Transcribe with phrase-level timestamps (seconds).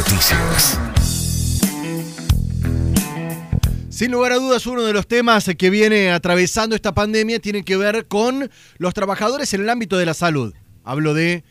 [0.00, 0.80] Noticias.
[3.90, 7.76] Sin lugar a dudas, uno de los temas que viene atravesando esta pandemia tiene que
[7.76, 10.54] ver con los trabajadores en el ámbito de la salud.
[10.84, 11.44] Hablo de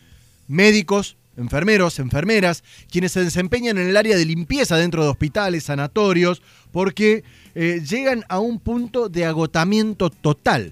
[0.48, 6.42] médicos, enfermeros, enfermeras, quienes se desempeñan en el área de limpieza dentro de hospitales, sanatorios,
[6.72, 7.24] porque
[7.54, 10.72] eh, llegan a un punto de agotamiento total.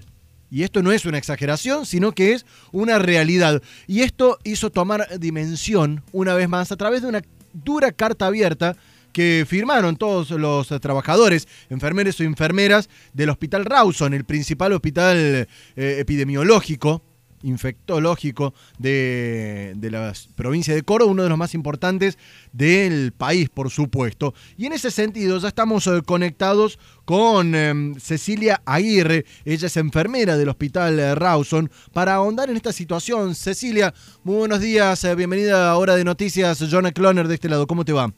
[0.50, 3.62] Y esto no es una exageración, sino que es una realidad.
[3.86, 7.22] Y esto hizo tomar dimensión, una vez más, a través de una
[7.52, 8.76] dura carta abierta
[9.12, 15.46] que firmaron todos los trabajadores, enfermeros o enfermeras del Hospital Rawson, el principal hospital eh,
[15.76, 17.02] epidemiológico
[17.42, 22.18] infectológico de, la provincia de Córdoba, uno de los más importantes
[22.52, 24.34] del país, por supuesto.
[24.56, 30.36] Y en ese sentido ya estamos eh, conectados con em, Cecilia Aguirre, ella es enfermera
[30.36, 33.34] del Hospital eh, Rawson, para ahondar en esta situación.
[33.34, 37.66] Cecilia, muy buenos días, eh, bienvenida a Hora de Noticias, Jonah Cloner de este lado,
[37.66, 38.12] ¿cómo te va?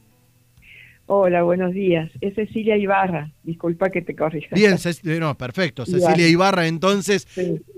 [1.13, 2.09] Hola, buenos días.
[2.21, 3.33] Es Cecilia Ibarra.
[3.43, 4.55] Disculpa que te corrija.
[4.55, 4.77] Bien,
[5.19, 5.85] no, perfecto.
[5.85, 7.27] Cecilia Ibarra, entonces,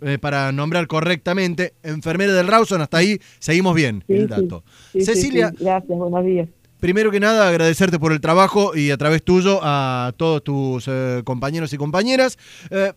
[0.04, 4.64] eh, para nombrar correctamente, enfermera del Rawson, hasta ahí seguimos bien el dato.
[4.92, 5.52] Cecilia.
[5.60, 6.48] Gracias, buenos días.
[6.80, 11.24] Primero que nada, agradecerte por el trabajo y a través tuyo a todos tus eh,
[11.24, 12.38] compañeros y compañeras.
[12.70, 12.92] Eh,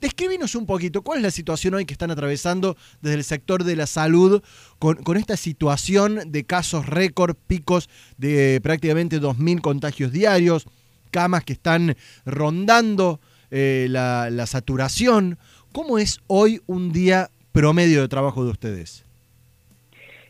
[0.00, 3.74] Describinos un poquito, ¿cuál es la situación hoy que están atravesando desde el sector de
[3.74, 4.42] la salud
[4.78, 10.68] con, esta situación de casos récord, picos de prácticamente 2.000 contagios diarios,
[11.10, 13.18] camas que están rondando
[13.50, 15.36] eh, la, saturación?
[15.72, 19.04] ¿Cómo es hoy un día promedio de trabajo de ustedes?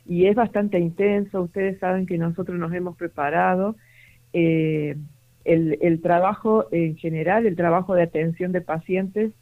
[0.07, 3.77] Y es bastante intenso, ustedes saben que nosotros nos hemos preparado.
[4.33, 4.97] Eh,
[5.45, 9.33] el, trabajo en general, el trabajo de atención de pacientes,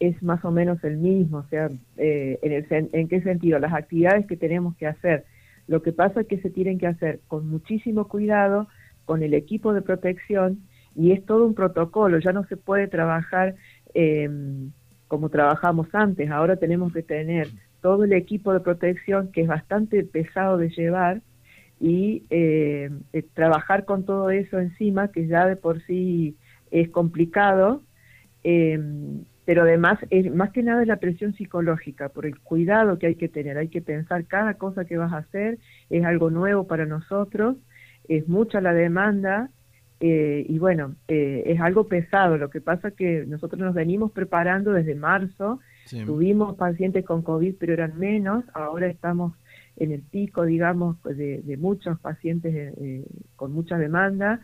[0.00, 3.72] es más o menos el mismo, o sea, eh, en, el, en qué sentido, las
[3.72, 5.24] actividades que tenemos que hacer.
[5.66, 8.68] Lo que pasa es que se tienen que hacer con muchísimo cuidado,
[9.04, 10.60] con el equipo de protección,
[10.94, 13.54] y es todo un protocolo, ya no se puede trabajar
[13.94, 14.28] eh,
[15.08, 17.48] como trabajamos antes, ahora tenemos que tener
[17.80, 21.20] todo el equipo de protección que es bastante pesado de llevar
[21.80, 22.90] y eh,
[23.34, 26.36] trabajar con todo eso encima, que ya de por sí
[26.70, 27.82] es complicado.
[28.42, 28.80] Eh,
[29.44, 33.14] pero además es más que nada es la presión psicológica por el cuidado que hay
[33.16, 33.58] que tener.
[33.58, 35.58] Hay que pensar cada cosa que vas a hacer
[35.90, 37.56] es algo nuevo para nosotros
[38.08, 39.50] es mucha la demanda
[40.00, 42.36] eh, y bueno eh, es algo pesado.
[42.36, 45.60] Lo que pasa que nosotros nos venimos preparando desde marzo
[46.06, 49.34] tuvimos pacientes con covid pero eran menos ahora estamos
[49.76, 53.04] en el pico digamos de, de muchos pacientes eh,
[53.36, 54.40] con mucha demanda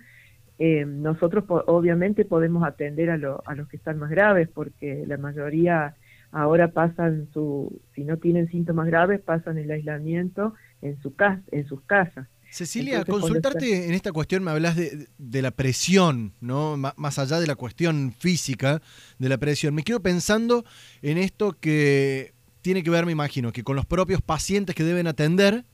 [0.63, 5.97] eh, nosotros obviamente podemos atender a, a los que están más graves porque la mayoría
[6.33, 11.67] ahora pasan su, si no tienen síntomas graves, pasan el aislamiento en, su casa, en
[11.67, 12.29] sus casas.
[12.51, 16.77] Cecilia, consultarte en esta cuestión, me hablas de, la presión, ¿no?
[16.77, 18.83] más allá de la cuestión física
[19.19, 19.75] de la presión.
[19.75, 20.67] Me quedo pensando
[21.01, 25.07] en esto que tiene que ver, me imagino, que con los propios pacientes que deben
[25.07, 25.65] atender,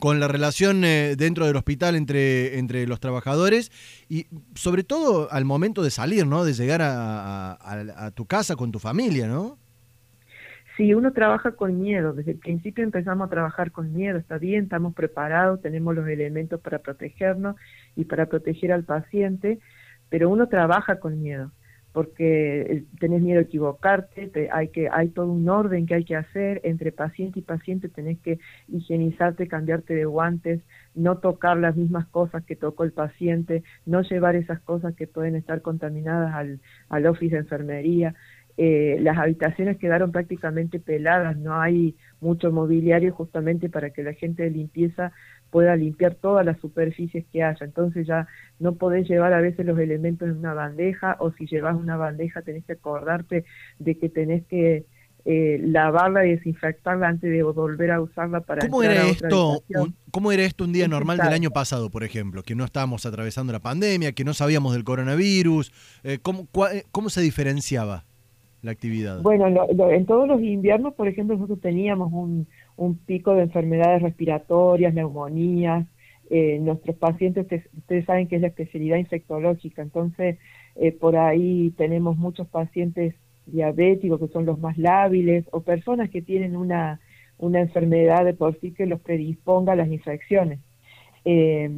[0.00, 3.70] con la relación eh, dentro del hospital entre, entre los trabajadores
[4.08, 6.44] y sobre todo al momento de salir, ¿no?
[6.44, 9.58] De llegar a, tu casa con tu familia, ¿no?
[10.76, 12.14] Sí, uno trabaja con miedo.
[12.14, 14.18] Desde el principio empezamos a trabajar con miedo.
[14.18, 17.56] Está bien, estamos preparados, tenemos los elementos para protegernos
[17.94, 19.60] y para proteger al paciente,
[20.08, 21.52] pero uno trabaja con miedo
[21.92, 26.16] porque eh, tenés miedo a equivocarte, hay que hay todo un orden que hay que
[26.16, 30.60] hacer entre paciente y paciente, tenés que higienizarte, cambiarte de guantes,
[30.94, 35.34] no tocar las mismas cosas que tocó el paciente, no llevar esas cosas que pueden
[35.36, 38.14] estar contaminadas al, al office de enfermería.
[38.56, 44.42] Eh, las habitaciones quedaron prácticamente peladas, no hay mucho mobiliario justamente para que la gente
[44.42, 45.12] de limpieza
[45.50, 47.64] pueda limpiar todas las superficies que haya.
[47.64, 48.26] Entonces ya
[48.58, 52.42] no podés llevar a veces los elementos en una bandeja o si llevas una bandeja
[52.42, 53.44] tenés que acordarte
[53.78, 54.86] de que tenés que
[55.26, 60.32] eh, lavarla y desinfectarla antes de volver a usarla para ¿Cómo era esto un, ¿Cómo
[60.32, 62.42] era esto un día normal del año pasado, por ejemplo?
[62.42, 65.72] Que no estábamos atravesando la pandemia, que no sabíamos del coronavirus.
[66.04, 68.04] Eh, ¿cómo, eh, ¿Cómo se diferenciaba?
[68.62, 69.22] la actividad?
[69.22, 69.46] Bueno,
[69.90, 72.46] en todos los inviernos, por ejemplo, nosotros teníamos un,
[72.80, 75.86] un pico de enfermedades respiratorias, neumonías.
[76.30, 77.46] Eh, nuestros pacientes,
[77.76, 80.38] ustedes saben que es la especialidad infectológica, entonces
[80.76, 83.16] eh, por ahí tenemos muchos pacientes
[83.46, 87.00] diabéticos que son los más lábiles o personas que tienen una,
[87.38, 90.60] una enfermedad de por sí que los predisponga a las infecciones.
[91.24, 91.68] Eh,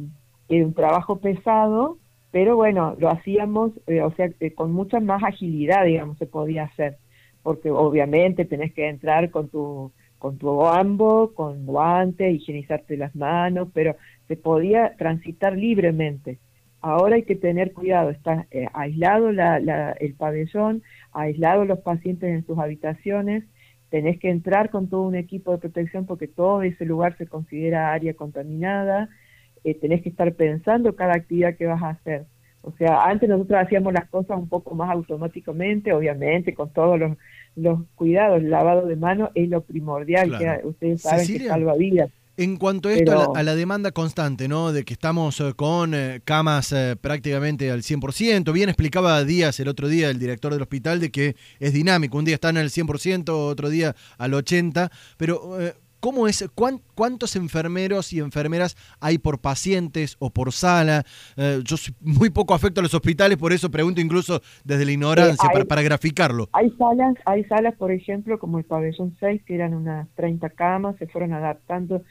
[0.49, 1.97] un trabajo pesado,
[2.31, 6.65] pero bueno, lo hacíamos, eh, o sea, eh, con mucha más agilidad, digamos, se podía
[6.65, 6.97] hacer,
[7.41, 9.91] porque obviamente tenés que entrar con tu
[10.23, 13.97] con tu ambo, con guantes, higienizarte las manos, pero
[14.29, 16.39] se podía transitar libremente.
[16.79, 20.81] Ahora hay que tener cuidado, está eh, aislado el pabellón,
[21.11, 23.43] aislado los pacientes en sus habitaciones,
[23.89, 27.91] tenés que entrar con todo un equipo de protección porque todo ese lugar se considera
[27.91, 29.09] área contaminada,
[29.65, 32.27] eh, tenés que estar pensando cada actividad que vas a hacer.
[32.63, 37.17] O sea, antes nosotros hacíamos las cosas un poco más automáticamente, obviamente, con todos los,
[37.57, 38.37] los cuidados.
[38.37, 42.09] El lavado de manos es lo primordial, que ustedes saben que salva vidas.
[42.35, 44.71] En cuanto a esto, a, la, demanda constante, ¿no?
[44.71, 48.51] De que estamos eh, con eh, camas eh, prácticamente al 100%.
[48.51, 52.17] Bien explicaba Díaz el otro día, el director del hospital, de que es dinámico.
[52.17, 54.89] Un día están al 100%, otro día al 80%.
[55.17, 55.59] Pero
[56.03, 56.43] ¿Cómo es?
[56.95, 61.05] ¿Cuántos enfermeros y enfermeras hay por pacientes o por sala?
[61.37, 64.91] Eh, yo soy muy poco afecto a los hospitales, por eso pregunto incluso desde la
[64.91, 66.49] ignorancia, eh, para, graficarlo.
[66.51, 70.97] Hay salas, hay salas, por ejemplo, como el pabellón 6, que eran unas 30 camas,
[70.97, 72.03] se fueron adaptando,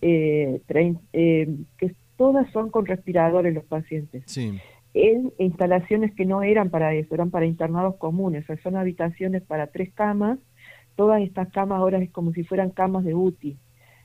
[0.00, 4.22] eh, que todas son con respiradores los pacientes.
[4.24, 4.58] Sí.
[4.94, 9.92] En instalaciones que no eran para eso, eran para internados comunes, son habitaciones para tres
[9.92, 10.38] camas,
[10.96, 13.58] todas estas camas ahora es como si fueran camas de UTI,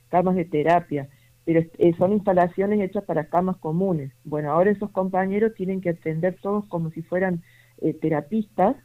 [0.08, 1.08] camas de terapia,
[1.44, 4.12] pero eh, son instalaciones hechas para camas comunes.
[4.24, 7.42] Bueno, ahora esos compañeros tienen que atender todos como si fueran
[7.78, 8.76] eh, terapistas,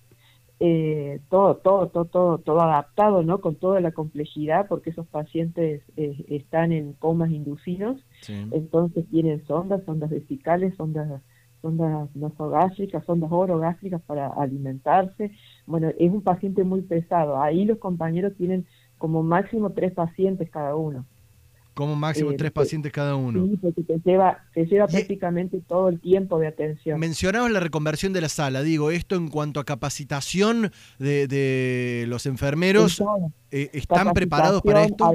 [0.59, 3.42] eh, todo, todo, todo, todo, todo adaptado, ¿no?
[3.42, 10.10] Con toda la complejidad, porque esos pacientes están en comas inducidos, entonces tienen sondas, sondas
[10.10, 11.21] vesicales, sondas
[11.62, 15.31] sondas nasogástricas, sondas orogástricas para alimentarse.
[15.65, 17.42] Bueno, es un paciente muy pesado.
[17.42, 18.65] Ahí los compañeros tienen
[18.98, 21.06] como máximo tres pacientes cada uno.
[21.74, 23.45] Como máximo tres eh, pacientes cada uno.
[23.45, 27.00] Sí, porque te lleva, te lleva prácticamente todo el tiempo de atención.
[27.00, 33.03] Mencionabas la reconversión de la sala, digo, esto en cuanto a capacitación de, los enfermeros,
[33.51, 35.06] eh, ¿están preparados para esto?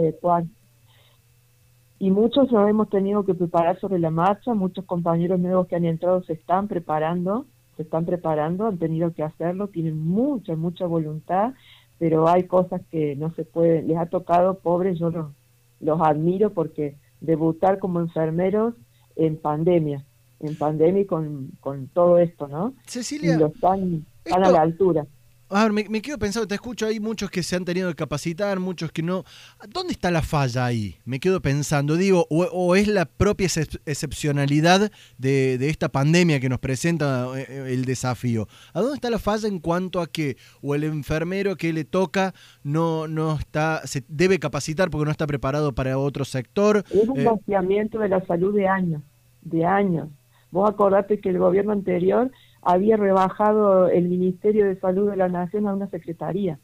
[2.02, 5.84] Y muchos nos hemos tenido que preparar sobre la marcha, muchos compañeros nuevos que han
[5.84, 7.46] entrado se están preparando,
[7.76, 11.54] se están preparando, han tenido que hacerlo, tienen mucha, mucha voluntad,
[12.00, 15.30] pero hay cosas que no se pueden, les ha tocado, pobres, yo los,
[15.78, 18.74] los admiro porque debutar como enfermeros
[19.14, 20.04] en pandemia,
[20.40, 22.74] en pandemia y con, con todo esto, ¿no?
[22.84, 25.06] Cecilia, y los están, están a la altura.
[25.54, 28.58] A ver, me, quedo pensando, te escucho, hay muchos que se han tenido que capacitar,
[28.58, 29.24] muchos que no.
[29.68, 30.96] ¿Dónde está la falla ahí?
[31.04, 33.48] Me quedo pensando, digo, o, es la propia
[33.84, 38.48] excepcionalidad de, esta pandemia que nos presenta eh, eh, el desafío.
[38.72, 42.32] ¿A dónde está la falla en cuanto a que o el enfermero que le toca
[42.64, 46.82] no, no está, se debe capacitar porque no está preparado para otro sector?
[46.90, 49.02] Es un eh, de la salud de años,
[49.42, 50.08] de años.
[50.50, 52.30] Vos acordate que el gobierno anterior
[52.62, 56.58] había rebajado el Ministerio de Salud de la Nación a una secretaría.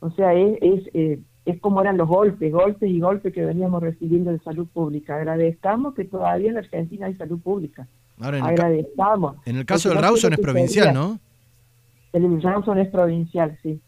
[0.00, 3.82] O sea, es, es, eh, es como eran los golpes, golpes y golpes que veníamos
[3.82, 5.16] recibiendo de salud pública.
[5.16, 7.86] Agradezcamos que todavía en la Argentina hay salud pública.
[8.20, 9.36] Ahora, en Agradezcamos.
[9.44, 11.18] El en el caso del Rawson es provincial, ¿no?
[12.12, 13.80] El Rawson es provincial, sí.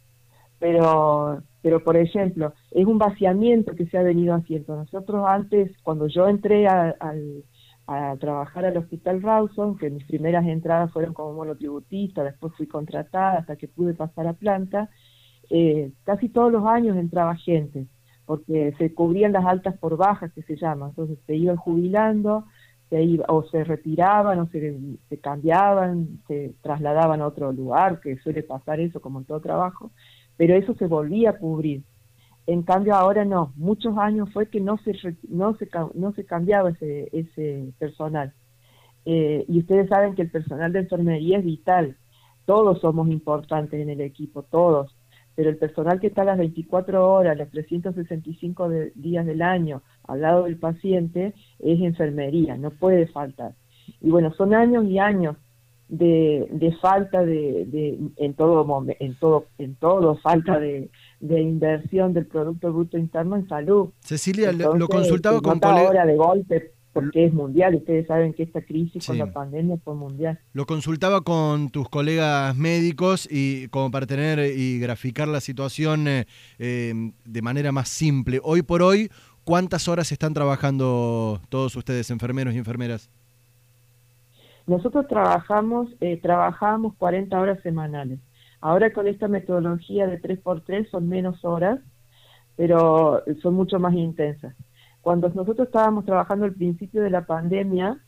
[0.58, 4.76] Pero, pero, por ejemplo, es un vaciamiento que se ha venido haciendo.
[4.76, 7.44] Nosotros antes, cuando yo entré al
[7.93, 13.39] a trabajar al Hospital Rawson, que mis primeras entradas fueron como monotributista, después fui contratada
[13.39, 14.89] hasta que pude pasar a planta,
[15.51, 17.89] eh, casi todos los años entraba gente,
[18.27, 22.45] porque se cubrían las altas por bajas, que se llama, entonces se iban jubilando,
[22.91, 28.19] se iba, o se retiraban, o se, se cambiaban, se trasladaban a otro lugar, que
[28.19, 29.91] suele pasar eso como en todo trabajo,
[30.37, 31.83] pero eso se volvía a cubrir.
[32.50, 34.92] En cambio ahora no, muchos años fue que no se,
[35.28, 38.33] no se, no se cambiaba ese, ese personal.
[39.04, 41.97] Eh, y ustedes saben que el personal de enfermería es vital,
[42.47, 44.97] todos somos importantes en el equipo, todos,
[45.37, 50.42] pero el personal que está las 24 horas, los 365 días del año al lado
[50.42, 53.54] del paciente es enfermería, no puede faltar.
[54.00, 55.37] Y bueno, son años y años
[55.88, 60.90] de, de falta de, de, en todo en todo en todo falta de,
[61.21, 63.91] de inversión del producto bruto interno en salud.
[64.00, 69.07] Cecilia lo consultaba con ahora de golpe porque es mundial ustedes saben que esta crisis
[69.07, 70.41] con la pandemia fue mundial.
[70.53, 76.25] Lo consultaba con tus colegas médicos y como para tener y graficar la situación eh,
[76.59, 78.41] eh, de manera más simple.
[78.43, 79.09] Hoy por hoy
[79.45, 83.09] cuántas horas están trabajando todos ustedes enfermeros y enfermeras
[84.71, 88.21] nosotros trabajamos, eh, trabajábamos 40 horas semanales.
[88.61, 91.81] Ahora con esta metodología de 3x3 son menos horas,
[92.57, 94.55] pero son mucho más intensas.
[95.00, 97.99] Cuando nosotros estábamos trabajando al principio de la pandemia,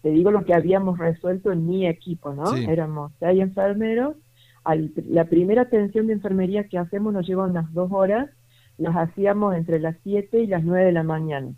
[0.00, 2.54] te digo lo que habíamos resuelto en mi equipo, ¿no?
[2.56, 4.16] Éramos seis enfermeros.
[5.08, 8.30] la primera atención de enfermería que hacemos nos lleva unas dos horas,
[8.78, 11.52] las hacíamos entre las 7 y las 9 de la mañana.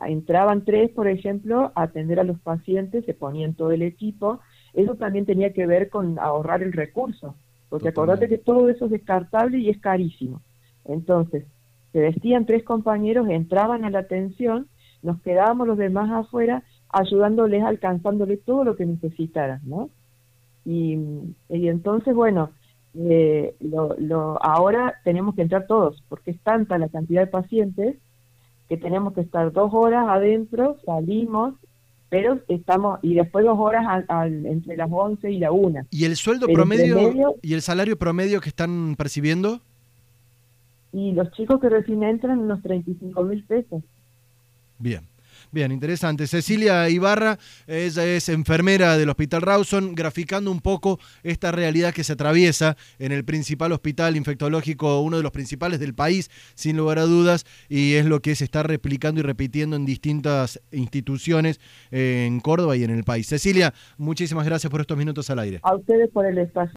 [0.00, 4.40] Entraban tres, por ejemplo, a atender a los pacientes, se ponían todo el equipo.
[4.74, 7.34] Eso también tenía que ver con ahorrar el recurso,
[7.68, 10.40] porque acordate que todo eso es descartable y es carísimo.
[10.84, 11.44] Entonces,
[11.92, 14.68] se vestían tres compañeros, entraban a la atención,
[15.02, 19.90] nos quedábamos los demás afuera ayudándoles, alcanzándoles todo lo que necesitaran, ¿no?
[20.64, 20.98] Y,
[21.48, 22.50] y entonces, bueno,
[22.94, 27.96] eh, lo, lo, ahora tenemos que entrar todos, porque es tanta la cantidad de pacientes
[28.68, 31.54] que tenemos que estar dos horas adentro, salimos,
[32.10, 34.04] pero estamos, y después dos horas
[34.44, 35.86] entre las 11 y la 1.
[35.90, 39.60] ¿Y el sueldo promedio y el salario promedio que están percibiendo?
[40.92, 43.82] Y los chicos que recién entran, unos 35 mil pesos.
[44.78, 45.02] Bien.
[45.50, 46.26] Bien, interesante.
[46.26, 52.12] Cecilia Ibarra, ella es enfermera del Hospital Rawson, graficando un poco esta realidad que se
[52.12, 57.04] atraviesa en el principal hospital infectológico, uno de los principales del país, sin lugar a
[57.04, 62.76] dudas, y es lo que se está replicando y repitiendo en distintas instituciones en Córdoba
[62.76, 63.26] y en el país.
[63.26, 65.60] Cecilia, muchísimas gracias por estos minutos al aire.
[65.62, 66.58] A ustedes por el espacio.